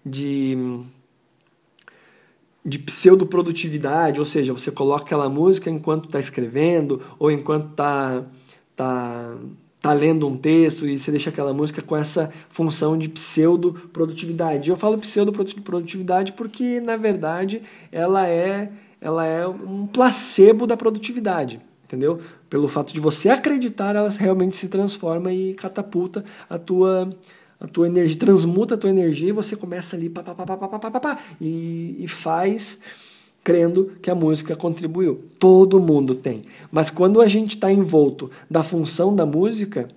de, 0.03 0.57
de 2.65 2.79
pseudoprodutividade, 2.79 4.19
ou 4.19 4.25
seja, 4.25 4.51
você 4.51 4.71
coloca 4.71 5.05
aquela 5.05 5.29
música 5.29 5.69
enquanto 5.69 6.05
está 6.05 6.19
escrevendo 6.19 7.01
ou 7.19 7.29
enquanto 7.29 7.69
está 7.71 8.23
tá, 8.75 9.35
tá 9.79 9.93
lendo 9.93 10.27
um 10.27 10.35
texto 10.35 10.87
e 10.87 10.97
você 10.97 11.11
deixa 11.11 11.29
aquela 11.29 11.53
música 11.53 11.83
com 11.83 11.95
essa 11.95 12.31
função 12.49 12.97
de 12.97 13.09
pseudo-produtividade. 13.09 14.71
Eu 14.71 14.77
falo 14.77 14.97
pseudo-produtividade 14.97 16.33
porque, 16.33 16.81
na 16.81 16.97
verdade, 16.97 17.61
ela 17.91 18.27
é 18.27 18.71
ela 19.01 19.25
é 19.25 19.47
um 19.47 19.87
placebo 19.87 20.67
da 20.67 20.77
produtividade, 20.77 21.59
entendeu? 21.83 22.19
Pelo 22.47 22.67
fato 22.67 22.93
de 22.93 22.99
você 22.99 23.29
acreditar, 23.29 23.95
ela 23.95 24.09
realmente 24.09 24.55
se 24.55 24.69
transforma 24.69 25.33
e 25.33 25.55
catapulta 25.55 26.23
a 26.47 26.59
tua 26.59 27.09
a 27.59 27.67
tua 27.67 27.85
energia, 27.85 28.17
transmuta 28.17 28.73
a 28.73 28.77
tua 28.77 28.89
energia 28.89 29.29
e 29.29 29.31
você 29.31 29.55
começa 29.55 29.95
ali 29.95 30.09
pá, 30.09 30.23
pá, 30.23 30.33
pá, 30.33 30.45
pá, 30.45 30.57
pá, 30.57 30.79
pá, 30.79 30.99
pá, 30.99 31.19
e, 31.39 31.95
e 31.99 32.07
faz 32.07 32.79
crendo 33.43 33.91
que 34.01 34.09
a 34.09 34.15
música 34.15 34.55
contribuiu. 34.55 35.23
Todo 35.39 35.79
mundo 35.79 36.15
tem. 36.15 36.43
Mas 36.71 36.89
quando 36.89 37.21
a 37.21 37.27
gente 37.27 37.51
está 37.51 37.71
envolto 37.71 38.29
da 38.49 38.63
função 38.63 39.15
da 39.15 39.25
música, 39.25 39.89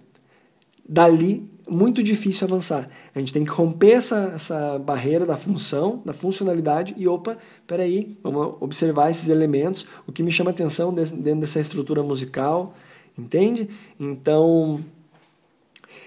dali 0.87 1.49
muito 1.69 2.03
difícil 2.03 2.47
avançar. 2.47 2.89
A 3.15 3.19
gente 3.19 3.33
tem 3.33 3.45
que 3.45 3.51
romper 3.51 3.93
essa, 3.93 4.33
essa 4.35 4.79
barreira 4.79 5.25
da 5.25 5.37
função, 5.37 6.03
da 6.05 6.13
funcionalidade 6.13 6.95
e, 6.97 7.09
opa, 7.09 7.37
peraí, 7.67 8.19
vamos 8.23 8.57
observar 8.61 9.11
esses 9.11 9.29
elementos, 9.29 9.87
o 10.07 10.13
que 10.13 10.23
me 10.23 10.31
chama 10.31 10.51
atenção 10.51 10.93
dentro 10.93 11.41
dessa 11.41 11.61
estrutura 11.61 12.03
musical, 12.03 12.75
entende? 13.19 13.69
Então, 13.99 14.85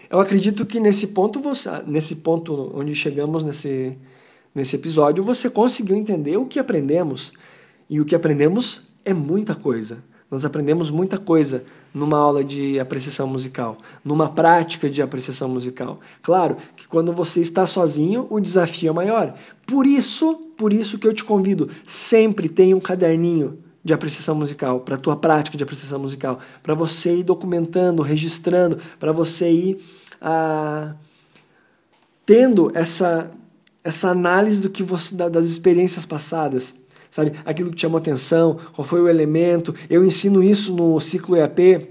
eu 0.10 0.20
acredito 0.20 0.66
que 0.66 0.80
nesse 0.80 1.08
ponto, 1.08 1.40
você, 1.40 1.70
nesse 1.86 2.18
ponto 2.18 2.72
onde 2.74 2.96
chegamos 2.96 3.44
nesse, 3.44 3.98
nesse 4.54 4.76
episódio, 4.76 5.24
você 5.24 5.50
conseguiu 5.50 5.96
entender 5.96 6.38
o 6.38 6.46
que 6.46 6.60
aprendemos. 6.60 7.34
E 7.90 8.00
o 8.00 8.06
que 8.06 8.16
aprendemos 8.16 8.84
é 9.04 9.14
muita 9.14 9.56
coisa. 9.56 10.04
Nós 10.30 10.44
aprendemos 10.44 10.92
muita 10.92 11.18
coisa 11.18 11.64
numa 11.98 12.18
aula 12.18 12.44
de 12.44 12.80
apreciação 12.80 13.28
musical, 13.28 13.78
numa 14.04 14.30
prática 14.30 14.90
de 14.90 15.02
apreciação 15.02 15.50
musical. 15.50 16.00
Claro 16.22 16.58
que 16.76 16.88
quando 16.88 17.12
você 17.12 17.42
está 17.42 17.66
sozinho, 17.66 18.28
o 18.30 18.40
desafio 18.40 18.90
é 18.90 18.94
maior. 18.94 19.34
Por 19.66 19.86
isso, 19.86 20.36
por 20.58 20.72
isso 20.72 20.98
que 20.98 21.08
eu 21.08 21.14
te 21.14 21.24
convido, 21.24 21.70
sempre 21.86 22.48
tenha 22.48 22.76
um 22.76 22.80
caderninho 22.80 23.60
de 23.84 23.94
apreciação 23.94 24.36
musical, 24.36 24.82
para 24.82 24.96
a 24.96 25.00
tua 25.00 25.16
prática 25.16 25.58
de 25.58 25.64
apreciação 25.64 26.00
musical, 26.00 26.40
para 26.62 26.74
você 26.74 27.18
ir 27.18 27.24
documentando, 27.24 28.02
registrando, 28.02 28.78
para 29.00 29.14
você 29.14 29.50
ir 29.50 29.80
ah, 30.22 30.94
tendo 32.26 32.70
essa, 32.76 33.32
essa 33.82 34.10
análise 34.10 34.62
do 34.62 34.70
que 34.70 34.84
você 34.84 35.16
das 35.30 35.46
experiências 35.46 36.06
passadas 36.06 36.76
sabe? 37.10 37.34
Aquilo 37.46 37.72
que 37.72 37.80
chamou 37.80 37.98
atenção, 37.98 38.60
qual 38.74 38.86
foi 38.86 39.02
o 39.02 39.08
elemento. 39.08 39.74
Eu 39.90 40.06
ensino 40.06 40.44
isso 40.44 40.76
no 40.76 41.00
ciclo 41.00 41.36
EAP, 41.36 41.88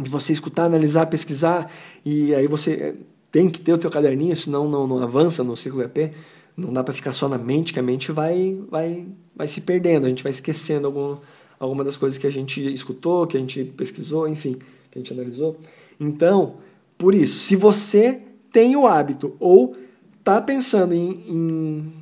de 0.00 0.10
você 0.10 0.32
escutar, 0.32 0.64
analisar, 0.64 1.06
pesquisar, 1.06 1.70
e 2.04 2.34
aí 2.34 2.46
você 2.46 2.72
eh, 2.72 2.94
tem 3.32 3.48
que 3.48 3.60
ter 3.60 3.72
o 3.72 3.78
teu 3.78 3.90
caderninho, 3.90 4.36
senão 4.36 4.68
não, 4.68 4.86
não 4.86 5.02
avança 5.02 5.42
no 5.42 5.56
ciclo 5.56 5.82
EAP. 5.82 6.12
Não 6.56 6.72
dá 6.72 6.82
para 6.82 6.94
ficar 6.94 7.12
só 7.12 7.28
na 7.28 7.38
mente, 7.38 7.72
que 7.72 7.78
a 7.78 7.82
mente 7.82 8.10
vai, 8.10 8.58
vai, 8.68 9.06
vai 9.34 9.46
se 9.46 9.60
perdendo, 9.60 10.06
a 10.06 10.08
gente 10.08 10.24
vai 10.24 10.32
esquecendo 10.32 10.88
algum, 10.88 11.16
alguma 11.58 11.84
das 11.84 11.96
coisas 11.96 12.18
que 12.18 12.26
a 12.26 12.30
gente 12.30 12.72
escutou, 12.72 13.26
que 13.26 13.36
a 13.36 13.40
gente 13.40 13.64
pesquisou, 13.64 14.28
enfim, 14.28 14.56
que 14.90 14.98
a 14.98 15.00
gente 15.00 15.12
analisou. 15.12 15.56
Então, 16.00 16.56
por 16.96 17.14
isso, 17.14 17.38
se 17.38 17.54
você 17.54 18.20
tem 18.52 18.74
o 18.74 18.86
hábito 18.86 19.36
ou 19.38 19.76
está 20.18 20.40
pensando 20.40 20.94
em, 20.94 21.10
em 21.28 21.92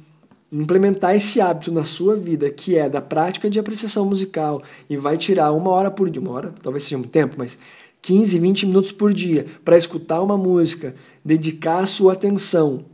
implementar 0.50 1.14
esse 1.14 1.40
hábito 1.40 1.72
na 1.72 1.84
sua 1.84 2.16
vida, 2.16 2.50
que 2.50 2.76
é 2.76 2.88
da 2.88 3.00
prática 3.00 3.50
de 3.50 3.58
apreciação 3.58 4.06
musical, 4.06 4.62
e 4.88 4.96
vai 4.96 5.16
tirar 5.18 5.52
uma 5.52 5.70
hora 5.70 5.90
por 5.90 6.08
dia, 6.08 6.22
uma 6.22 6.32
hora 6.32 6.54
talvez 6.62 6.84
seja 6.84 6.98
muito 6.98 7.10
tempo, 7.10 7.34
mas 7.36 7.58
15, 8.02 8.38
20 8.38 8.66
minutos 8.66 8.92
por 8.92 9.12
dia 9.12 9.46
para 9.64 9.76
escutar 9.76 10.22
uma 10.22 10.38
música, 10.38 10.94
dedicar 11.24 11.80
a 11.80 11.86
sua 11.86 12.12
atenção, 12.12 12.84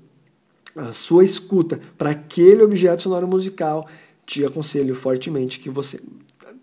a 0.74 0.92
sua 0.92 1.22
escuta 1.22 1.78
para 1.98 2.10
aquele 2.10 2.62
objeto 2.62 3.02
sonoro 3.02 3.28
musical, 3.28 3.86
te 4.24 4.44
aconselho 4.44 4.94
fortemente 4.94 5.60
que 5.60 5.68
você 5.68 6.00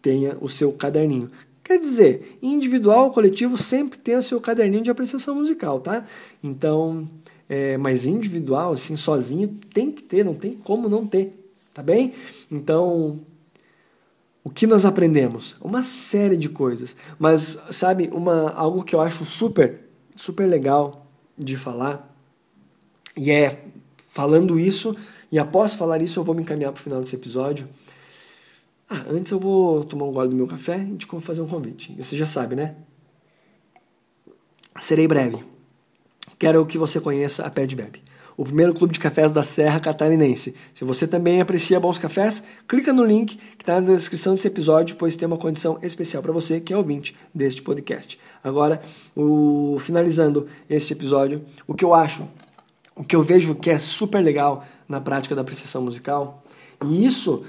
tenha 0.02 0.36
o 0.42 0.50
seu 0.50 0.72
caderninho. 0.72 1.30
Quer 1.64 1.78
dizer, 1.78 2.40
individual 2.42 3.06
ou 3.06 3.12
coletivo 3.12 3.56
sempre 3.56 4.00
tem 4.00 4.16
o 4.16 4.24
seu 4.24 4.42
caderninho 4.42 4.82
de 4.82 4.90
apreciação 4.90 5.36
musical, 5.36 5.80
tá? 5.80 6.04
Então, 6.44 7.08
é, 7.50 7.76
mais 7.78 8.06
individual, 8.06 8.74
assim, 8.74 8.96
sozinho, 8.96 9.48
tem 9.74 9.92
que 9.92 10.04
ter, 10.04 10.24
não 10.24 10.36
tem 10.36 10.54
como 10.54 10.88
não 10.88 11.06
ter, 11.08 11.52
tá 11.74 11.82
bem? 11.82 12.14
Então, 12.50 13.20
o 14.44 14.52
que 14.52 14.68
nós 14.68 14.86
aprendemos? 14.86 15.58
Uma 15.60 15.82
série 15.82 16.38
de 16.38 16.48
coisas, 16.48 16.96
mas 17.18 17.60
sabe, 17.72 18.10
uma 18.14 18.52
algo 18.52 18.84
que 18.84 18.94
eu 18.94 19.02
acho 19.02 19.26
super, 19.26 19.82
super 20.16 20.46
legal 20.46 21.08
de 21.36 21.58
falar, 21.58 22.16
e 23.18 23.32
é 23.32 23.66
falando 24.10 24.60
isso, 24.60 24.96
e 25.32 25.40
após 25.40 25.74
falar 25.74 26.02
isso 26.02 26.20
eu 26.20 26.24
vou 26.24 26.36
me 26.36 26.44
encaminhar 26.44 26.72
para 26.72 26.80
o 26.80 26.84
final 26.84 27.02
desse 27.02 27.16
episódio. 27.16 27.68
Ah, 28.88 29.06
antes 29.10 29.32
eu 29.32 29.40
vou 29.40 29.84
tomar 29.84 30.06
um 30.06 30.12
gole 30.12 30.30
do 30.30 30.36
meu 30.36 30.48
café 30.48 30.78
e 30.78 30.98
te 30.98 31.06
fazer 31.22 31.42
um 31.42 31.48
convite. 31.48 31.96
Você 31.96 32.18
já 32.18 32.26
sabe, 32.26 32.56
né? 32.56 32.76
Serei 34.80 35.08
breve. 35.08 35.44
Quero 36.40 36.66
que 36.66 36.78
você 36.78 37.02
conheça 37.02 37.46
a 37.46 37.50
Pé 37.50 37.68
Bebe, 37.68 38.02
o 38.38 38.46
primeiro 38.46 38.74
clube 38.74 38.94
de 38.94 39.00
cafés 39.02 39.30
da 39.30 39.44
Serra 39.44 39.78
Catarinense. 39.78 40.56
Se 40.74 40.86
você 40.86 41.06
também 41.06 41.42
aprecia 41.42 41.78
bons 41.82 42.00
cafés, 42.00 42.42
clica 42.66 42.94
no 42.94 43.04
link 43.04 43.36
que 43.36 43.62
está 43.62 43.82
na 43.82 43.94
descrição 43.94 44.36
desse 44.36 44.48
episódio, 44.48 44.96
pois 44.96 45.18
tem 45.18 45.28
uma 45.28 45.36
condição 45.36 45.78
especial 45.84 46.24
para 46.24 46.32
você 46.32 46.62
que 46.62 46.72
é 46.72 46.78
ouvinte 46.78 47.14
deste 47.36 47.62
podcast. 47.62 48.18
Agora, 48.42 48.82
o, 49.14 49.76
finalizando 49.82 50.48
este 50.70 50.94
episódio, 50.94 51.44
o 51.68 51.74
que 51.74 51.84
eu 51.84 51.94
acho, 51.94 52.26
o 52.96 53.04
que 53.04 53.18
eu 53.18 53.22
vejo 53.22 53.54
que 53.56 53.70
é 53.70 53.78
super 53.78 54.24
legal 54.24 54.66
na 54.88 55.02
prática 55.02 55.36
da 55.36 55.42
apreciação 55.42 55.82
musical, 55.82 56.42
e 56.86 57.06
isso 57.06 57.44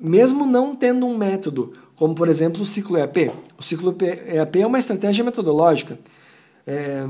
mesmo 0.00 0.46
não 0.46 0.74
tendo 0.74 1.06
um 1.06 1.16
método, 1.16 1.74
como 1.94 2.12
por 2.12 2.28
exemplo 2.28 2.62
o 2.62 2.66
ciclo 2.66 2.96
EAP. 2.96 3.30
O 3.56 3.62
ciclo 3.62 3.96
EAP 4.26 4.56
é 4.56 4.66
uma 4.66 4.80
estratégia 4.80 5.24
metodológica. 5.24 5.96
É, 6.66 7.04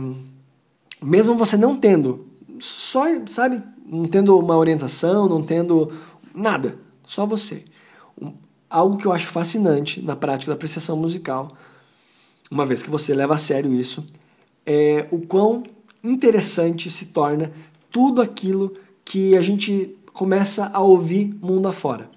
mesmo 1.03 1.35
você 1.35 1.57
não 1.57 1.77
tendo, 1.77 2.27
só, 2.59 3.05
sabe, 3.27 3.63
não 3.87 4.05
tendo 4.05 4.39
uma 4.39 4.57
orientação, 4.57 5.29
não 5.29 5.43
tendo 5.43 5.93
nada, 6.35 6.79
só 7.05 7.27
você. 7.27 7.65
Algo 8.69 8.97
que 8.97 9.07
eu 9.07 9.13
acho 9.13 9.27
fascinante 9.27 10.01
na 10.03 10.15
prática 10.15 10.51
da 10.51 10.55
apreciação 10.55 10.97
musical, 10.97 11.57
uma 12.51 12.67
vez 12.67 12.83
que 12.83 12.91
você 12.91 13.15
leva 13.15 13.35
a 13.35 13.39
sério 13.39 13.73
isso, 13.75 14.07
é 14.67 15.07
o 15.11 15.21
quão 15.21 15.63
interessante 16.03 16.91
se 16.91 17.07
torna 17.07 17.53
tudo 17.91 18.21
aquilo 18.21 18.75
que 19.05 19.37
a 19.37 19.41
gente 19.41 19.97
começa 20.13 20.71
a 20.73 20.81
ouvir 20.81 21.35
mundo 21.41 21.67
afora. 21.67 22.09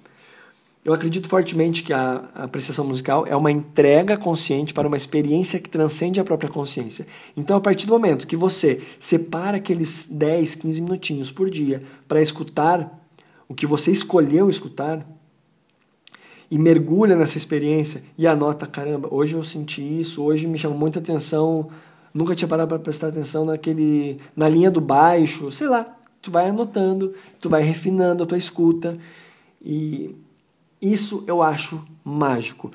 Eu 0.86 0.94
acredito 0.94 1.30
fortemente 1.30 1.82
que 1.82 1.94
a 1.94 2.30
apreciação 2.36 2.86
musical 2.86 3.26
é 3.26 3.36
uma 3.36 3.50
entrega 3.50 4.18
consciente 4.18 4.74
para 4.74 4.88
uma 4.88 4.98
experiência 4.98 5.58
que 5.58 5.70
transcende 5.70 6.20
a 6.20 6.26
própria 6.26 6.50
consciência. 6.50 7.08
Então, 7.38 7.56
a 7.56 7.62
partir 7.62 7.88
do 7.88 7.94
momento 7.94 8.28
que 8.28 8.36
você 8.36 8.82
separa 9.00 9.58
aqueles 9.58 10.08
10, 10.12 10.56
15 10.56 10.82
minutinhos 10.82 11.32
por 11.32 11.50
dia 11.50 11.82
para 12.06 12.22
escutar 12.22 13.02
o 13.48 13.54
que 13.54 13.66
você 13.66 13.92
escolheu 13.92 14.50
escutar 14.50 15.08
e 16.52 16.60
mergulha 16.60 17.16
nessa 17.16 17.38
experiência 17.38 18.04
e 18.18 18.28
anota: 18.28 18.68
caramba, 18.68 19.08
hoje 19.10 19.36
eu 19.36 19.44
senti 19.44 20.02
isso, 20.02 20.22
hoje 20.22 20.48
me 20.48 20.58
chamou 20.58 20.78
muita 20.78 21.00
atenção, 21.00 21.70
nunca 22.14 22.36
tinha 22.36 22.48
parado 22.48 22.68
para 22.68 22.80
prestar 22.80 23.08
atenção 23.08 23.46
naquele, 23.46 24.20
na 24.36 24.50
linha 24.50 24.70
do 24.70 24.82
baixo, 24.82 25.50
sei 25.50 25.68
lá. 25.68 25.98
Tu 26.22 26.30
vai 26.30 26.50
anotando, 26.50 27.14
tu 27.40 27.50
vai 27.50 27.62
refinando 27.62 28.24
a 28.24 28.26
tua 28.26 28.38
escuta 28.38 28.98
e 29.62 30.16
isso 30.92 31.24
eu 31.26 31.42
acho 31.42 31.84
mágico. 32.04 32.72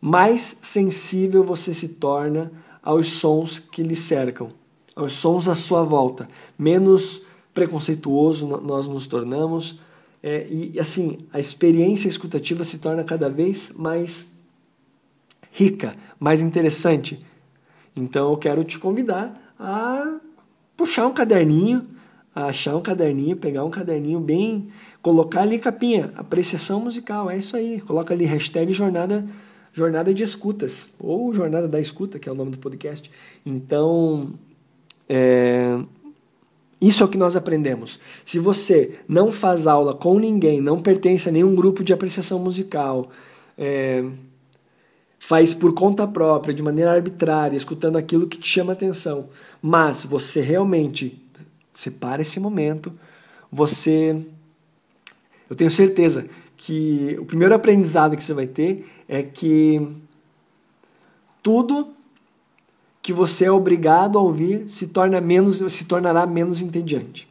Mais 0.00 0.58
sensível 0.62 1.42
você 1.42 1.74
se 1.74 1.88
torna 1.88 2.52
aos 2.82 3.08
sons 3.08 3.58
que 3.58 3.82
lhe 3.82 3.96
cercam, 3.96 4.50
aos 4.94 5.14
sons 5.14 5.48
à 5.48 5.54
sua 5.54 5.82
volta. 5.82 6.28
Menos 6.58 7.22
preconceituoso 7.52 8.46
nós 8.46 8.86
nos 8.86 9.06
tornamos. 9.06 9.80
É, 10.22 10.46
e 10.48 10.78
assim, 10.78 11.18
a 11.32 11.40
experiência 11.40 12.08
escutativa 12.08 12.62
se 12.64 12.78
torna 12.78 13.02
cada 13.02 13.28
vez 13.28 13.72
mais 13.76 14.32
rica, 15.50 15.94
mais 16.18 16.42
interessante. 16.42 17.24
Então 17.96 18.30
eu 18.30 18.36
quero 18.36 18.64
te 18.64 18.78
convidar 18.78 19.54
a 19.58 20.18
puxar 20.76 21.06
um 21.06 21.12
caderninho, 21.12 21.86
achar 22.34 22.76
um 22.76 22.80
caderninho, 22.80 23.36
pegar 23.36 23.64
um 23.64 23.70
caderninho 23.70 24.20
bem 24.20 24.68
colocar 25.04 25.42
ali 25.42 25.58
capinha, 25.58 26.10
apreciação 26.16 26.80
musical, 26.80 27.30
é 27.30 27.36
isso 27.36 27.54
aí. 27.54 27.78
Coloca 27.82 28.14
ali 28.14 28.24
hashtag 28.24 28.72
jornada, 28.72 29.22
jornada 29.70 30.14
de 30.14 30.22
escutas, 30.22 30.94
ou 30.98 31.30
jornada 31.34 31.68
da 31.68 31.78
escuta, 31.78 32.18
que 32.18 32.26
é 32.26 32.32
o 32.32 32.34
nome 32.34 32.52
do 32.52 32.56
podcast. 32.56 33.10
Então, 33.44 34.32
é, 35.06 35.78
isso 36.80 37.02
é 37.02 37.06
o 37.06 37.08
que 37.08 37.18
nós 37.18 37.36
aprendemos. 37.36 38.00
Se 38.24 38.38
você 38.38 38.98
não 39.06 39.30
faz 39.30 39.66
aula 39.66 39.92
com 39.92 40.18
ninguém, 40.18 40.62
não 40.62 40.80
pertence 40.80 41.28
a 41.28 41.32
nenhum 41.32 41.54
grupo 41.54 41.84
de 41.84 41.92
apreciação 41.92 42.38
musical, 42.38 43.10
é, 43.58 44.02
faz 45.18 45.52
por 45.52 45.74
conta 45.74 46.08
própria, 46.08 46.54
de 46.54 46.62
maneira 46.62 46.90
arbitrária, 46.90 47.58
escutando 47.58 47.98
aquilo 47.98 48.26
que 48.26 48.38
te 48.38 48.48
chama 48.48 48.72
atenção, 48.72 49.28
mas 49.60 50.02
você 50.02 50.40
realmente 50.40 51.22
separa 51.74 52.22
esse 52.22 52.40
momento, 52.40 52.92
você 53.50 54.24
eu 55.48 55.54
tenho 55.54 55.70
certeza 55.70 56.26
que 56.56 57.16
o 57.20 57.24
primeiro 57.24 57.54
aprendizado 57.54 58.16
que 58.16 58.24
você 58.24 58.32
vai 58.32 58.46
ter 58.46 58.90
é 59.06 59.22
que 59.22 59.86
tudo 61.42 61.94
que 63.02 63.12
você 63.12 63.44
é 63.44 63.50
obrigado 63.50 64.18
a 64.18 64.22
ouvir 64.22 64.68
se 64.68 64.86
torna 64.86 65.20
menos 65.20 65.62
se 65.72 65.84
tornará 65.84 66.26
menos 66.26 66.62
entediante. 66.62 67.28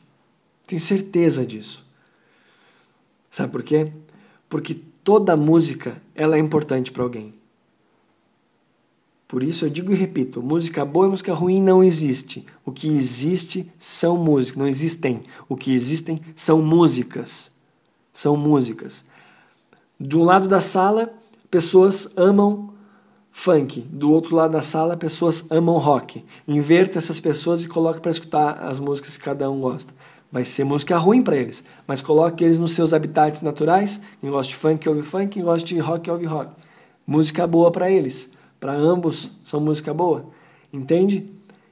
Tenho 0.68 0.80
certeza 0.80 1.46
disso. 1.46 1.86
Sabe 3.32 3.52
por 3.52 3.64
quê? 3.64 3.92
Porque 4.48 4.80
toda 5.04 5.36
música 5.36 6.00
ela 6.14 6.36
é 6.36 6.40
importante 6.40 6.92
para 6.92 7.02
alguém. 7.02 7.34
Por 9.34 9.42
isso 9.42 9.66
eu 9.66 9.70
digo 9.72 9.92
e 9.92 9.96
repito, 9.96 10.44
música 10.44 10.86
boa 10.86 11.08
e 11.08 11.10
música 11.10 11.34
ruim 11.34 11.60
não 11.60 11.84
existe. 11.84 12.46
O 12.64 12.72
que 12.72 12.88
existe 12.88 13.68
são 13.80 14.16
músicas, 14.16 14.60
não 14.60 14.68
existem. 14.68 15.24
O 15.50 15.58
que 15.58 15.74
existem 15.74 16.22
são 16.36 16.62
músicas 16.62 17.52
são 18.14 18.38
músicas. 18.38 19.04
De 20.00 20.16
um 20.16 20.24
lado 20.24 20.48
da 20.48 20.62
sala, 20.62 21.12
pessoas 21.50 22.16
amam 22.16 22.76
funk. 23.32 23.82
Do 23.90 24.12
outro 24.12 24.36
lado 24.36 24.52
da 24.52 24.62
sala, 24.62 24.96
pessoas 24.96 25.48
amam 25.50 25.80
rock. 25.80 26.24
Inverta 26.48 27.00
essas 27.00 27.20
pessoas 27.20 27.64
e 27.64 27.68
coloque 27.68 28.02
para 28.02 28.12
escutar 28.12 28.64
as 28.64 28.80
músicas 28.80 29.18
que 29.18 29.24
cada 29.24 29.50
um 29.50 29.62
gosta. 29.62 29.96
Vai 30.32 30.46
ser 30.46 30.64
música 30.64 30.96
ruim 30.96 31.24
para 31.24 31.38
eles, 31.38 31.64
mas 31.88 32.04
coloque 32.04 32.44
eles 32.44 32.60
nos 32.60 32.74
seus 32.74 32.94
habitats 32.94 33.42
naturais. 33.42 34.00
Quem 34.22 34.30
gosta 34.30 34.52
de 34.52 34.58
funk 34.58 34.88
ouve 34.88 35.02
funk, 35.02 35.30
quem 35.30 35.44
gosta 35.44 35.68
de 35.68 35.80
rock 35.80 36.12
ouve 36.12 36.26
rock. 36.28 36.52
Música 37.08 37.48
boa 37.48 37.72
para 37.72 37.90
eles. 37.90 38.32
Para 38.64 38.76
ambos 38.76 39.30
são 39.44 39.60
música 39.60 39.94
boa. 39.94 40.28
Entende? 40.72 41.30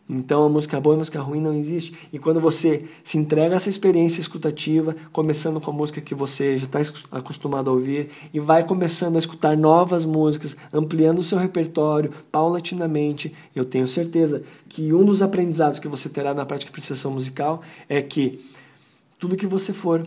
Então 0.09 0.43
a 0.43 0.49
música 0.49 0.77
boa 0.77 0.93
e 0.93 0.97
a 0.97 0.99
música 0.99 1.21
ruim 1.21 1.39
não 1.39 1.53
existe. 1.53 1.95
E 2.11 2.19
quando 2.19 2.41
você 2.41 2.83
se 3.01 3.17
entrega 3.17 3.55
a 3.55 3.55
essa 3.55 3.69
experiência 3.69 4.19
escutativa, 4.19 4.93
começando 5.13 5.61
com 5.61 5.71
a 5.71 5.73
música 5.73 6.01
que 6.01 6.13
você 6.13 6.57
já 6.57 6.65
está 6.65 6.79
acostumado 7.09 7.69
a 7.69 7.73
ouvir, 7.73 8.09
e 8.33 8.41
vai 8.41 8.65
começando 8.65 9.15
a 9.15 9.19
escutar 9.19 9.55
novas 9.55 10.03
músicas, 10.03 10.57
ampliando 10.73 11.19
o 11.19 11.23
seu 11.23 11.37
repertório 11.37 12.11
paulatinamente, 12.29 13.33
eu 13.55 13.63
tenho 13.63 13.87
certeza 13.87 14.43
que 14.67 14.93
um 14.93 15.05
dos 15.05 15.21
aprendizados 15.21 15.79
que 15.79 15.87
você 15.87 16.09
terá 16.09 16.33
na 16.33 16.45
prática 16.45 16.69
de 16.69 16.73
apreciação 16.73 17.11
musical 17.11 17.61
é 17.87 18.01
que 18.01 18.45
tudo 19.17 19.37
que 19.37 19.47
você 19.47 19.71
for, 19.71 20.05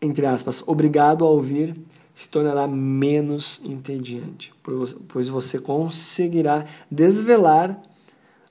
entre 0.00 0.24
aspas, 0.24 0.64
obrigado 0.66 1.22
a 1.22 1.28
ouvir, 1.28 1.76
se 2.14 2.28
tornará 2.28 2.66
menos 2.66 3.60
entediante, 3.64 4.52
pois 5.08 5.28
você 5.28 5.58
conseguirá 5.58 6.66
desvelar 6.90 7.82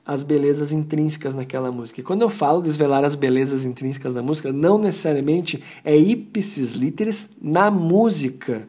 as 0.06 0.24
belezas 0.24 0.72
intrínsecas 0.72 1.36
naquela 1.36 1.72
música. 1.72 2.02
E 2.02 2.04
quando 2.04 2.24
eu 2.24 2.30
falo 2.30 2.62
desvelar 2.62 3.04
as 3.06 3.16
belezas 3.16 3.66
intrínsecas 3.66 4.14
da 4.14 4.22
música, 4.22 4.52
não 4.52 4.78
necessariamente 4.78 5.64
é 5.86 5.96
ipsis 5.96 6.72
literis 6.72 7.30
na 7.42 7.70
música. 7.70 8.68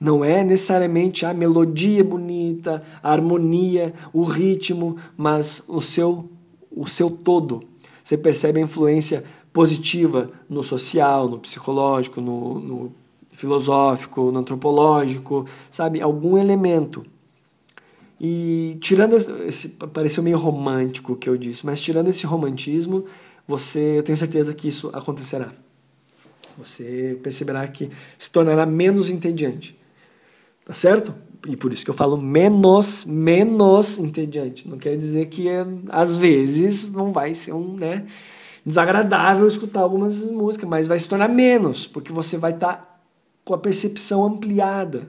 Não 0.00 0.24
é 0.24 0.42
necessariamente 0.42 1.24
a 1.24 1.32
melodia 1.32 2.02
bonita, 2.02 2.82
a 3.02 3.12
harmonia, 3.12 3.94
o 4.12 4.24
ritmo, 4.24 4.96
mas 5.16 5.62
o 5.68 5.80
seu, 5.80 6.30
o 6.70 6.86
seu 6.86 7.10
todo. 7.10 7.64
Você 8.02 8.16
percebe 8.16 8.60
a 8.60 8.64
influência 8.64 9.24
positiva 9.52 10.30
no 10.48 10.62
social, 10.62 11.28
no 11.28 11.38
psicológico, 11.38 12.20
no, 12.20 12.60
no 12.60 12.92
filosófico, 13.36 14.32
no 14.32 14.40
antropológico, 14.40 15.46
sabe? 15.70 16.00
Algum 16.00 16.36
elemento 16.36 17.04
e 18.20 18.78
tirando 18.80 19.14
esse 19.46 19.70
pareceu 19.92 20.22
meio 20.22 20.38
romântico 20.38 21.12
o 21.12 21.16
que 21.16 21.28
eu 21.28 21.36
disse, 21.36 21.66
mas 21.66 21.80
tirando 21.80 22.08
esse 22.08 22.26
romantismo, 22.26 23.04
você, 23.46 23.98
eu 23.98 24.02
tenho 24.02 24.16
certeza 24.16 24.54
que 24.54 24.68
isso 24.68 24.90
acontecerá. 24.92 25.52
Você 26.56 27.18
perceberá 27.22 27.66
que 27.68 27.90
se 28.16 28.30
tornará 28.30 28.64
menos 28.64 29.10
entediante. 29.10 29.78
Tá 30.64 30.72
certo? 30.72 31.14
E 31.46 31.56
por 31.56 31.72
isso 31.72 31.84
que 31.84 31.90
eu 31.90 31.94
falo 31.94 32.16
menos, 32.16 33.04
menos 33.04 33.98
entediante. 33.98 34.66
Não 34.66 34.78
quer 34.78 34.96
dizer 34.96 35.26
que 35.26 35.46
às 35.90 36.16
vezes 36.16 36.90
não 36.90 37.12
vai 37.12 37.34
ser 37.34 37.52
um, 37.52 37.74
né, 37.74 38.06
desagradável 38.64 39.46
escutar 39.46 39.82
algumas 39.82 40.22
músicas, 40.24 40.68
mas 40.68 40.86
vai 40.86 40.98
se 40.98 41.06
tornar 41.06 41.28
menos, 41.28 41.86
porque 41.86 42.10
você 42.10 42.38
vai 42.38 42.52
estar 42.52 42.74
tá 42.74 42.95
com 43.46 43.54
a 43.54 43.58
percepção 43.58 44.24
ampliada 44.26 45.08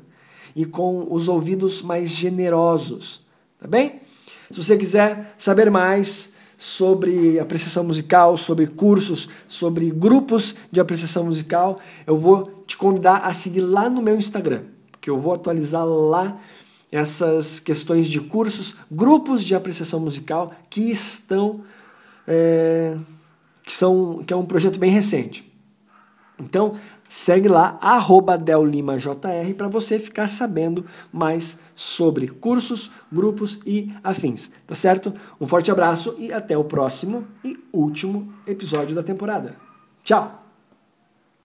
e 0.56 0.64
com 0.64 1.08
os 1.10 1.28
ouvidos 1.28 1.82
mais 1.82 2.12
generosos, 2.12 3.26
tá 3.60 3.68
bem? 3.68 4.00
Se 4.52 4.62
você 4.62 4.78
quiser 4.78 5.34
saber 5.36 5.72
mais 5.72 6.34
sobre 6.56 7.40
apreciação 7.40 7.84
musical, 7.84 8.38
sobre 8.38 8.68
cursos, 8.68 9.28
sobre 9.48 9.90
grupos 9.90 10.56
de 10.72 10.80
apreciação 10.80 11.26
musical, 11.26 11.80
eu 12.06 12.16
vou 12.16 12.64
te 12.68 12.78
convidar 12.78 13.18
a 13.18 13.34
seguir 13.34 13.62
lá 13.62 13.90
no 13.90 14.04
meu 14.04 14.16
Instagram, 14.16 14.66
porque 14.92 15.10
eu 15.10 15.18
vou 15.18 15.34
atualizar 15.34 15.84
lá 15.84 16.40
essas 16.92 17.60
questões 17.60 18.08
de 18.08 18.20
cursos, 18.20 18.76
grupos 18.90 19.44
de 19.44 19.56
apreciação 19.56 20.00
musical 20.00 20.54
que 20.70 20.92
estão 20.92 21.62
é, 22.28 22.96
que 23.64 23.74
são 23.74 24.24
que 24.24 24.32
é 24.32 24.38
um 24.38 24.46
projeto 24.46 24.78
bem 24.78 24.92
recente. 24.92 25.52
Então, 26.40 26.76
Segue 27.10 27.48
lá, 27.48 27.78
DelLimaJR, 28.38 29.54
para 29.56 29.68
você 29.68 29.98
ficar 29.98 30.28
sabendo 30.28 30.86
mais 31.12 31.60
sobre 31.76 32.28
cursos, 32.28 32.92
grupos 33.12 33.60
e 33.66 33.94
afins, 34.04 34.52
tá 34.66 34.76
certo? 34.76 35.14
Um 35.40 35.48
forte 35.48 35.72
abraço 35.72 36.16
e 36.20 36.34
até 36.34 36.58
o 36.58 36.64
próximo 36.64 37.26
e 37.44 37.58
último 37.72 38.34
episódio 38.46 38.96
da 38.96 39.04
temporada. 39.04 39.56
Tchau! 40.04 40.47